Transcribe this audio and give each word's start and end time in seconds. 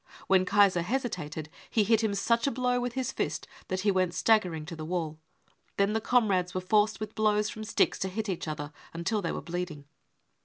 When 0.25 0.45
Kaiser 0.45 0.81
hesitated, 0.81 1.47
he 1.69 1.83
hit 1.83 2.03
him 2.03 2.15
such 2.15 2.47
a 2.47 2.51
blow 2.51 2.79
with 2.79 2.93
his 2.93 3.11
fist 3.11 3.47
that 3.67 3.81
he 3.81 3.91
went 3.91 4.15
staggering 4.15 4.65
to 4.65 4.75
the 4.75 4.83
wall. 4.83 5.19
Then 5.77 5.93
the 5.93 6.01
comrades 6.01 6.55
were 6.55 6.59
forced 6.61 6.99
with 6.99 7.13
blows 7.13 7.49
from 7.51 7.63
sticks 7.63 7.99
to 7.99 8.09
hit 8.09 8.27
each 8.27 8.47
other 8.47 8.73
until 8.95 9.21
they 9.21 9.31
were 9.31 9.43
bleeding. 9.43 9.85